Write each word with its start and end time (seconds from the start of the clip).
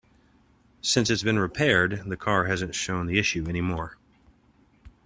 Since 0.81 1.11
it's 1.11 1.21
been 1.21 1.37
repaired, 1.37 2.01
the 2.07 2.17
car 2.17 2.45
hasn't 2.45 2.73
shown 2.73 3.05
the 3.05 3.19
issue 3.19 3.45
any 3.47 3.61
more. 3.61 3.97